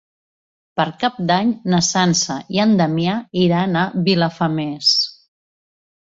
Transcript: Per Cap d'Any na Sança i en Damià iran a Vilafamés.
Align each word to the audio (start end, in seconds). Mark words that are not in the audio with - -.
Per 0.79 0.85
Cap 1.01 1.17
d'Any 1.31 1.49
na 1.73 1.81
Sança 1.87 2.37
i 2.55 2.61
en 2.63 2.73
Damià 2.79 3.17
iran 3.41 3.77
a 3.83 3.83
Vilafamés. 4.09 4.95